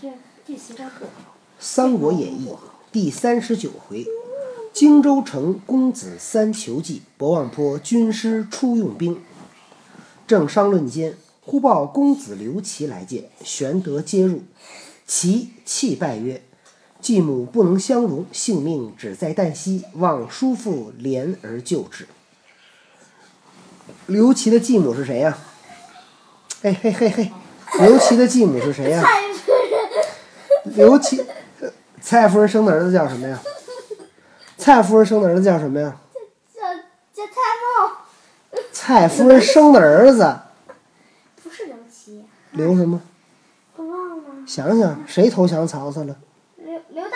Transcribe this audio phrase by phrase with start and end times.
[1.58, 2.48] 《三国演义》
[2.92, 4.06] 第三十九回：
[4.72, 9.20] 荆州城公子三求计，博望坡军师出用兵。
[10.24, 14.42] 正商论间，忽报公子刘琦来见，玄德接入。
[15.04, 16.44] 其泣拜曰
[17.02, 22.06] ：“继母不能相容，性命只在旦夕，望叔父怜而救之。”
[24.06, 25.36] 刘琦的继母是谁呀、
[26.62, 27.32] 嘿嘿嘿嘿，
[27.80, 29.04] 刘琦的继母是谁呀、
[30.74, 31.24] 刘琦，
[31.60, 31.70] 呃
[32.00, 33.38] 蔡夫人生的儿子叫什么呀？
[34.56, 35.96] 蔡夫人生的儿子叫什么呀？
[36.54, 36.62] 叫
[37.14, 37.40] 叫蔡
[38.60, 40.38] 瑁，蔡夫人生的儿子
[41.42, 43.00] 不是刘琦，刘什么？
[43.76, 44.24] 我忘了。
[44.46, 46.16] 想想谁投降曹操了？
[46.56, 47.10] 刘刘岱，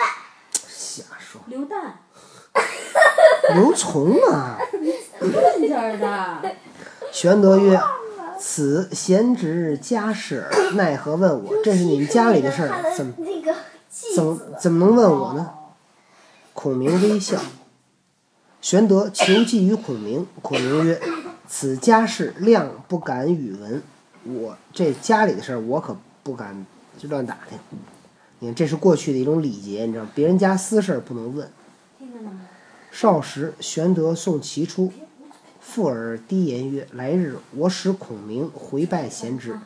[0.67, 1.99] 瞎说，刘蛋，
[3.55, 4.57] 刘琮啊！
[5.19, 5.33] 问
[5.67, 6.51] 这儿的，
[7.11, 7.79] 玄德曰
[8.45, 11.53] ：“此贤侄家事耳，奈何问我？
[11.63, 13.15] 这是你们家里的事儿，怎
[14.13, 15.49] 怎么怎么能问我呢？”
[16.53, 17.39] 孔明微笑。
[18.61, 21.01] 玄德求计于孔明，孔明曰
[21.47, 23.81] ：“此家事亮不敢与闻，
[24.25, 26.65] 我这家里的事儿我可不敢
[26.97, 27.57] 就乱打听。
[28.39, 31.49] 你看，这是过去的一种礼节，你知道，别人家私事儿不能问。”
[32.91, 34.91] 少时，玄德送其出，
[35.63, 39.57] 附耳低言曰：“来日我使孔明回拜贤侄，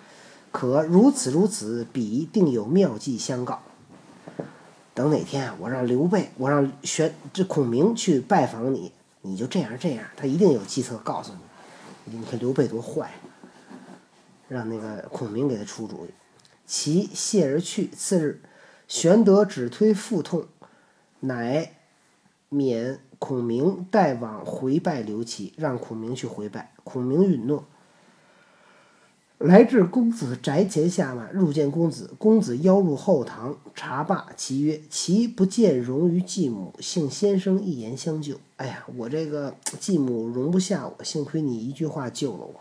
[0.52, 3.62] 可如此如此，彼定有妙计相告。
[4.94, 8.92] 等哪天我让刘备，我让玄这孔明去拜访你，
[9.24, 12.18] 你就这样这样，他一定有计策告诉你。
[12.18, 13.12] 你看刘备多坏，
[14.48, 16.10] 让那个孔明给他出主意。
[16.66, 17.90] 其谢而去。
[17.90, 18.42] 次日，
[18.88, 20.46] 玄德只推腹痛，
[21.20, 21.77] 乃
[22.50, 26.74] 免孔明代往回拜刘琦，让孔明去回拜。
[26.84, 27.66] 孔明允诺。
[29.40, 32.10] 来至公子宅前下马，入见公子。
[32.18, 42.56] 公子邀入后堂，茶罢，其曰：“其不见容于继母，幸先生一言相救。”哎呀，我这个继母容不下我，幸亏你一句话救了我。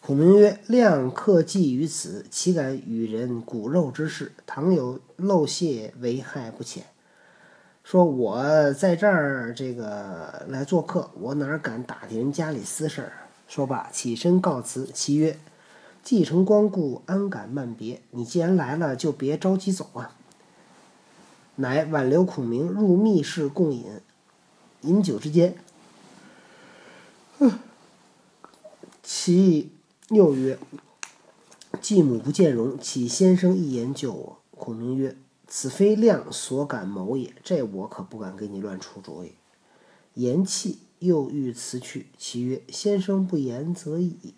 [0.00, 4.30] 孔明曰：“亮克计于此，岂敢与人骨肉之事？
[4.46, 6.84] 倘有漏泄，为害不浅。”
[7.84, 13.12] 说我在这儿这个来做客，我哪敢打听人家里私事儿？
[13.46, 14.88] 说罢，起身告辞。
[14.92, 15.38] 其曰
[16.02, 18.00] ：“既承光顾，安敢慢别？
[18.10, 20.16] 你既然来了，就别着急走啊。”
[21.56, 23.84] 乃挽留孔明入密室共饮。
[24.80, 25.54] 饮酒之间，
[29.02, 29.72] 其
[30.08, 30.58] 又曰
[31.80, 35.16] ：“继母不见容，岂先生一言救我？”孔明曰
[35.46, 39.32] ：“此非亮所敢谋也，这我可不敢给你乱出主意。”
[40.14, 42.06] 言讫，又欲辞去。
[42.16, 44.34] 其曰：“先生不言则已，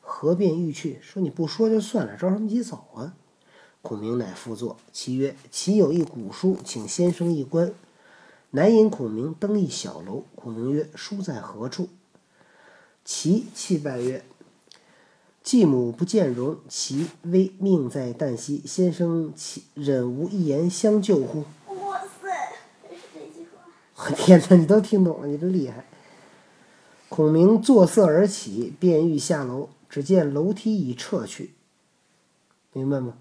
[0.00, 0.98] 何便欲去？
[1.00, 3.14] 说你不说就算了，着什么急走啊？”
[3.80, 4.76] 孔明乃复坐。
[4.92, 7.72] 其曰：“其有一古书，请先生一观。”
[8.50, 10.24] 乃引孔明登一小楼。
[10.34, 11.88] 孔明曰：“书在何处？”
[13.04, 14.24] 其泣拜曰
[15.48, 18.60] ：“继母不见容，其危命在旦夕。
[18.66, 21.42] 先生岂忍无一言相救乎？”
[21.86, 22.52] 哇塞，
[23.14, 23.64] 这句话。
[23.96, 25.86] 我天哪，你都听懂了，你真厉害！
[27.08, 31.54] 孔明作色而起，便欲下楼，只见楼梯已撤去。
[32.74, 33.14] 明白吗？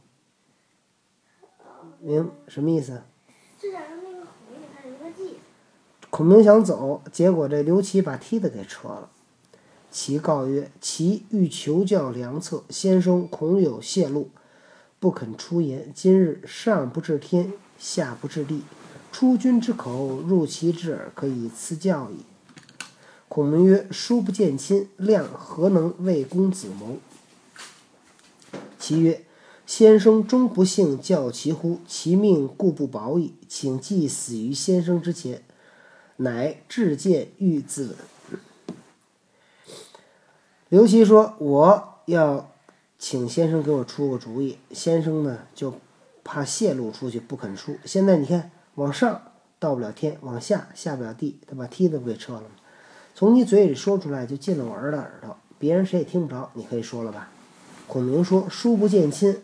[2.01, 3.03] 明什么意思？
[3.57, 5.38] 就想让那个孔明给他留个计。
[6.09, 9.11] 孔明想走，结果这刘琦把梯子给撤了。
[9.90, 14.30] 其告曰：“其欲求教良策，先生恐有泄露，
[15.00, 15.92] 不肯出言。
[15.96, 18.62] 今日上不治天，下不治地，
[19.12, 22.18] 出君之口，入其之耳，可以赐教矣。”
[23.30, 26.98] 孔明曰：“书不见亲，亮何能为公子谋？”
[28.80, 29.25] 其曰
[29.66, 31.80] ：“先生终不幸教其乎？
[31.88, 35.42] 其命固不保矣，请既死于先生之前。”
[36.19, 37.94] 乃至见欲自刎。
[40.69, 42.50] 刘琦说：“我要
[43.00, 44.57] 请先生给我出个主意。
[44.73, 45.75] 先生呢，就
[46.25, 47.77] 怕泄露出去，不肯出。
[47.86, 49.21] 现在你看，往上
[49.59, 52.47] 到不了天，往下下不了地，他把梯子不给撤了吗？
[53.15, 56.50] 从你嘴里说出来，就进了我儿的耳朵，别人谁也听不着。
[56.53, 57.30] 你可以说了吧？”
[57.88, 59.38] 孔明说：“书不见亲，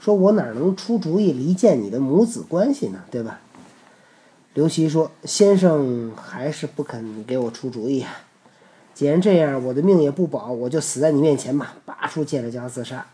[0.00, 3.04] 说我哪能出主意离间你的母子关系呢？
[3.10, 3.42] 对吧？”
[4.54, 8.10] 刘琦说：“先生还是不肯给我出主意啊！
[8.94, 13.06] 既然这样，我的命也不保，我就死在你面前吧！”拔出剑来就要自杀。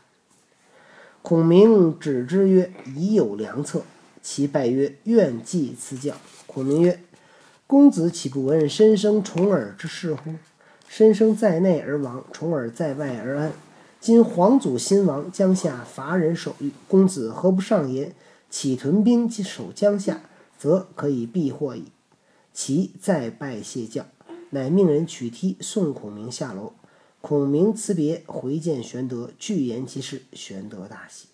[1.23, 3.83] 孔明止之曰：“已有良策。”
[4.23, 6.15] 其拜曰：“愿继赐教。”
[6.47, 7.01] 孔明曰
[7.67, 10.35] ：“公子岂不闻身生重耳之事乎？
[10.89, 13.53] 身生在内而亡，重耳在外而安。
[14.01, 18.15] 今皇祖新亡，江夏乏人守御，公子何不上言，
[18.49, 20.21] 起屯兵守江夏，
[20.57, 21.85] 则可以避祸矣。
[22.53, 24.07] 其再拜谢教，
[24.51, 26.73] 乃命人取梯送孔明下楼。
[27.21, 30.23] 孔明辞别，回见玄德，具言其事。
[30.33, 31.27] 玄德大喜。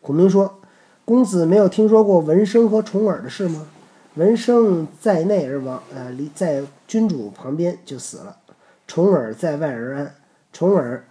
[0.00, 0.60] 孔明说
[1.04, 3.68] ：“公子没有听说过文生和重耳的事吗？
[4.16, 8.38] 文生在内而亡，呃，离在君主旁边就死了；
[8.86, 10.14] 重耳在外而安。
[10.52, 11.06] 重耳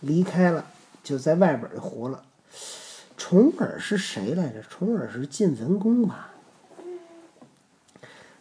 [0.00, 0.66] 离开了，
[1.02, 2.22] 就在外边就活了。
[3.16, 4.62] 重耳是谁来着？
[4.62, 6.33] 重耳是晋文公吧？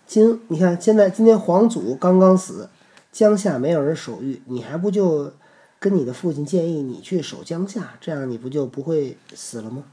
[0.06, 2.70] 今你看，现在今天皇祖刚刚死。”
[3.14, 5.32] 江夏没有人守御，你还不就
[5.80, 9.84] 跟你的父亲建议你去守江夏，这样你不就不会死了吗？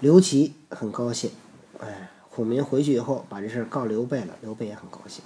[0.00, 1.30] 刘琦很高兴，
[1.78, 5.22] 哎，孔明回去以后把这事儿告刘备了，刘备也很高兴。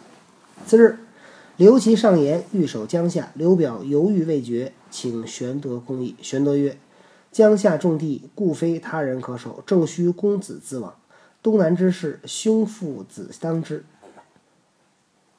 [0.67, 0.99] 次日，
[1.57, 6.17] 刘琦上言欲守江夏，刘表犹豫未决，请玄德公议。
[6.21, 6.77] 玄德曰
[7.31, 10.95] ：“江夏重地，故非他人可守，正需公子自往。
[11.43, 13.85] 东南之事，兄父子当之。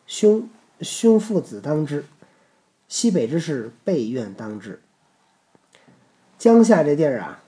[0.05, 0.49] 兄。”
[0.81, 2.03] 兄父子当之，
[2.89, 4.81] 西北之事备愿当之。
[6.37, 7.41] 江夏这地儿啊，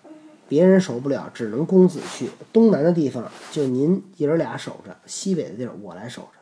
[0.47, 2.29] 别人守不了，只能公子去。
[2.53, 6.39] 东南的地方就您爷儿俩守着，西北的地儿我来守着。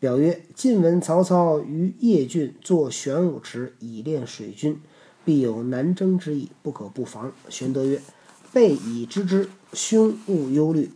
[0.00, 4.80] 表曰：晋闻曹操于邺郡作玄武池，以练水军，
[5.24, 7.32] 必有南征之意，不可不防。
[7.48, 8.00] 玄德曰：
[8.54, 10.90] 备以知之，兄勿忧虑。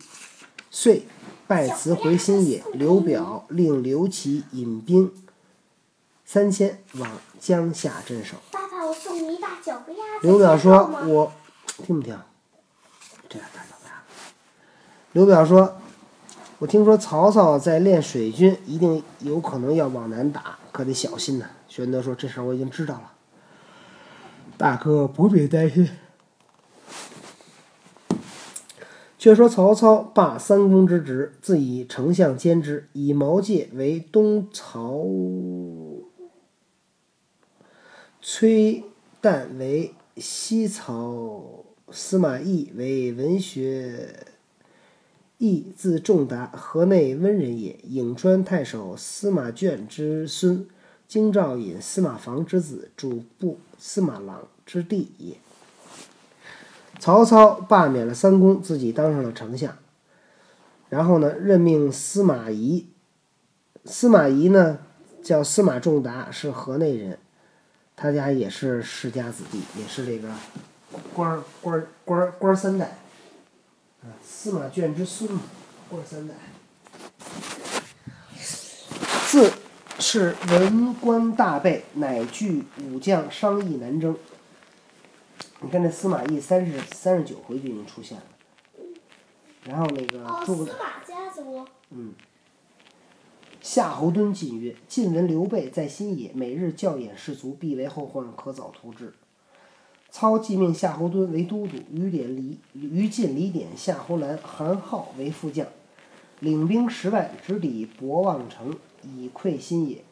[0.70, 1.06] 遂。
[1.48, 5.10] 拜辞回新野，刘表令刘琦引兵
[6.22, 7.10] 三千往
[7.40, 8.36] 江夏镇守。
[8.52, 10.26] 爸爸，我送你一大脚丫子。
[10.28, 11.32] 刘表说：“知道吗我
[11.78, 12.14] 听不听？
[13.30, 14.02] 这样大脚丫。”
[15.12, 15.78] 刘表说
[16.60, 23.12] ：“我听说曹操在练水军，一定有可能要往南打，可得小心呐。”玄德说：“这事儿我已经知道了，
[24.58, 25.88] 大哥不必担心。”
[29.18, 35.04] 却说曹操罢三公之职，自以丞相兼之，以毛玠为东曹，
[38.22, 38.84] 崔
[39.20, 44.26] 旦为西曹，司马懿为文学。
[45.38, 50.66] 懿字仲达，河内温人也，颍川太守司马眷之孙，
[51.06, 55.34] 京兆尹司马防之子，主簿司马朗之弟也。
[56.98, 59.76] 曹操罢免了三公，自己当上了丞相。
[60.88, 62.88] 然后呢，任命司马懿。
[63.84, 64.78] 司马懿呢，
[65.22, 67.18] 叫司马仲达，是河内人，
[67.96, 70.28] 他家也是世家子弟，也是这个
[71.14, 72.98] 官官官官三代。
[74.02, 75.42] 啊，司马眷之孙嘛，
[75.88, 76.34] 官三代。
[79.26, 79.52] 自
[79.98, 84.16] 是文官大备，乃聚武将商议南征。
[85.60, 88.24] 你看这司马懿三十三十九回就已经出现了，
[89.64, 91.66] 然后那个哦，诸葛司马家族。
[91.90, 92.14] 嗯，
[93.60, 99.12] 夏侯惇进曰：“晋闻刘备在新野，每日教演士卒，必为后患，可早图之。”
[100.10, 105.66] 操即命夏侯惇为都督，于典离于禁李典、夏侯兰、韩浩为副将，
[106.40, 110.02] 领兵十万，直抵博望城，以溃新野。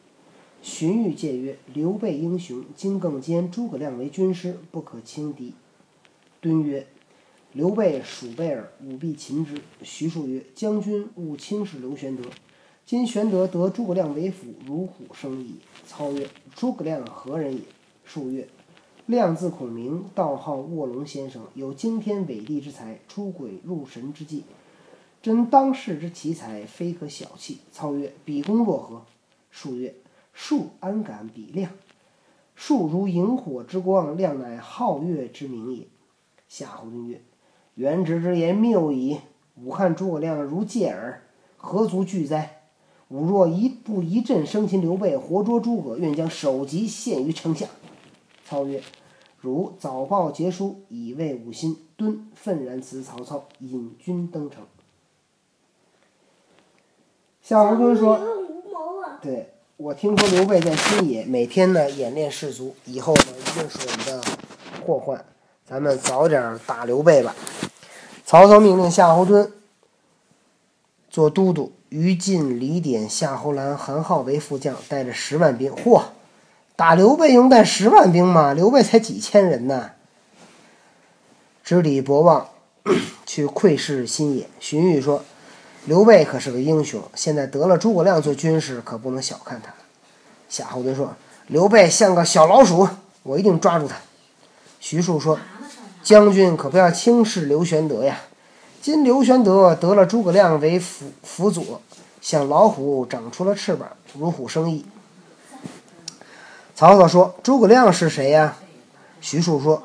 [0.61, 5.53] 荀彧谏曰：“刘备英雄，今更兼诸葛亮为军师，不可轻敌。”
[6.41, 6.85] 敦曰
[7.53, 12.23] ：“刘备鼠辈耳，吾必擒之。”徐庶曰：“将军勿轻视刘玄德。
[12.85, 15.55] 今玄德得诸葛亮为辅，如虎生翼。”
[15.85, 17.61] 操曰：“诸葛亮何人也？”
[18.03, 18.47] 数曰
[19.05, 24.43] ：“亮字孔明，道号卧龙先生，有惊天伟地之才，出鬼入神之计，
[25.21, 29.05] 真当世之奇才，非可小觑。”操曰：“比公若何？”
[29.51, 29.93] 数曰
[30.37, 31.71] ：“树安敢比亮？
[32.53, 35.87] 树如萤火之光，亮乃皓月之明也。
[36.47, 37.23] 夏侯惇曰
[37.73, 39.17] ：“元直之言谬矣。
[39.55, 41.23] 武汉诸葛亮如芥耳，
[41.57, 42.61] 何足惧哉？
[43.07, 47.65] 吾若一不一阵生擒刘备，活捉诸葛，愿将首级献于城下。”
[48.45, 48.83] 操曰
[49.41, 54.63] ：“汝早报捷书，以慰吾心。”敦愤然辞曹操，引军登城。
[57.41, 59.17] 夏侯惇说：“有无谋啊！
[59.19, 64.23] 对，我听说刘备在新野每天呢演练士卒，以后呢一定是我们的
[64.83, 65.23] 祸患，
[65.69, 67.35] 咱们早点打刘备吧。
[68.25, 69.51] 曹操命令夏侯惇
[71.11, 75.71] 做都督，于禁、李典、夏侯兰、韩浩为副将，带着十万兵。
[75.71, 76.01] 嚯，
[76.75, 78.53] 打刘备用带十万兵吗？
[78.53, 79.91] 刘备才几千人呢。
[81.63, 82.49] 知礼博望，
[83.27, 84.49] 去窥视新野。
[84.59, 85.23] 荀彧说。
[85.87, 89.73] 刘备可是个英雄，现在得了诸葛亮做军师，可不能小看他。
[90.49, 91.15] 夏侯惇说
[91.47, 92.89] ：“刘备像个小老鼠，
[93.23, 93.95] 我一定抓住他。
[94.81, 95.39] 徐庶说
[96.03, 98.19] ：“将军可不要轻视刘玄德呀！
[98.81, 101.81] 今刘玄德得了诸葛亮为辅辅佐，
[102.19, 104.85] 像老虎长出了翅膀，如虎生翼。”
[106.75, 108.57] 曹操说：“诸葛亮是谁呀？”
[109.21, 109.81] 徐庶说：“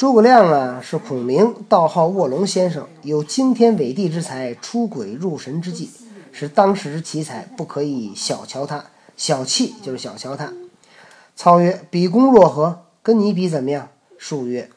[0.00, 5.90] 诸葛亮啊，是孔明，道号卧龙先生，有惊天伟地之才，出鬼入神之计，
[6.32, 8.82] 是当时之奇才，不可以小瞧他。
[9.18, 10.54] 小气就是小瞧他。”
[11.36, 12.86] 操曰：“比公若何？
[13.02, 14.70] 跟你比怎么样？”树曰：“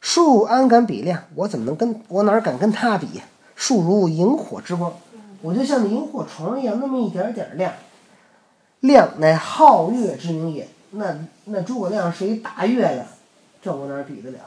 [0.00, 1.24] 树安敢比亮？
[1.34, 3.24] 我怎么能跟我哪敢跟他比呀？
[3.54, 4.94] 树如萤火之光，
[5.42, 7.74] 我就像萤火虫一样，那么一点点亮。
[8.80, 10.66] 亮乃皓月之名也。
[10.92, 13.06] 那那诸葛亮是一大月亮，
[13.68, 14.38] 这我哪比得了？”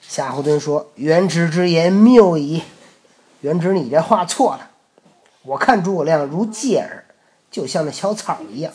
[0.00, 2.62] 夏侯惇说：“元直之言谬矣。
[3.42, 4.70] 元直，你这话错了。
[5.42, 7.04] 我看诸葛亮如芥耳，
[7.50, 8.72] 就像那小草一样。”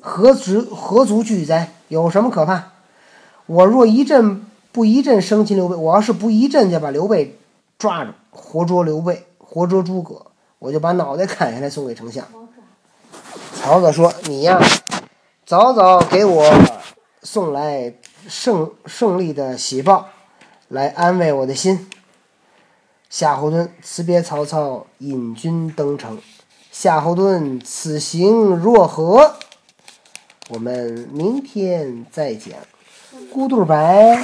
[0.00, 1.72] 何足何足惧哉？
[1.88, 2.72] 有什么可怕？
[3.46, 7.38] 我若一阵不一阵生擒刘备，我要是不一阵就把刘备
[7.78, 10.26] 抓住，活捉刘备，活捉诸葛，
[10.58, 12.26] 我就把脑袋砍下来送给丞相。
[13.54, 14.60] 曹操说：“你呀，
[15.46, 16.52] 早早给我
[17.24, 17.92] 送来
[18.28, 20.08] 胜胜利的喜报，
[20.68, 21.90] 来安慰我的心。”
[23.10, 26.20] 夏侯惇辞别曹操，引军登城。
[26.70, 29.34] 夏侯惇此行若何？
[30.50, 32.52] 我们明天再讲，
[33.32, 34.22] 孤独白。